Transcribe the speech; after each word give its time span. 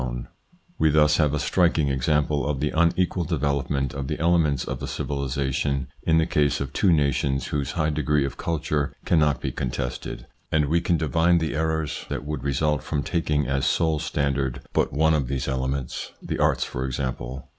ITS 0.01 0.07
INFLUENCE 0.07 0.19
ON 0.19 0.27
THEIR 0.79 0.87
EVOLUTION 0.89 1.03
67 1.03 1.03
We 1.03 1.03
thus 1.03 1.17
have 1.17 1.33
a 1.35 1.45
striking 1.47 1.89
example 1.89 2.49
of 2.49 2.59
the 2.59 2.71
unequal 2.71 3.23
development 3.25 3.93
of 3.93 4.07
the 4.07 4.19
elements 4.19 4.63
of 4.65 4.81
a 4.81 4.87
civilisation 4.87 5.87
in 6.01 6.17
the 6.17 6.25
case 6.25 6.59
of 6.59 6.73
two 6.73 6.91
nations 6.91 7.47
whose 7.49 7.73
high 7.73 7.91
degree 7.91 8.25
of 8.25 8.35
culture 8.35 8.95
cannot 9.05 9.39
be 9.41 9.51
contested, 9.51 10.25
and 10.51 10.65
we 10.65 10.81
can 10.81 10.97
divine 10.97 11.37
the 11.37 11.53
errors 11.53 12.07
that 12.09 12.25
would 12.25 12.41
result 12.43 12.81
from 12.81 13.03
taking 13.03 13.45
as 13.47 13.67
sole 13.67 13.99
standard 13.99 14.61
but 14.73 14.91
one 14.91 15.13
of 15.13 15.27
these 15.27 15.47
elements 15.47 16.13
the 16.19 16.39
arts 16.39 16.63
for 16.63 16.83
example. 16.83 17.47